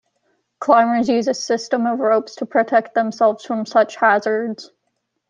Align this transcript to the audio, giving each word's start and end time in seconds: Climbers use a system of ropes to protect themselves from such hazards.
Climbers 0.59 1.09
use 1.09 1.27
a 1.27 1.33
system 1.35 1.85
of 1.85 1.99
ropes 1.99 2.33
to 2.37 2.47
protect 2.47 2.95
themselves 2.95 3.45
from 3.45 3.67
such 3.67 3.97
hazards. 3.97 4.71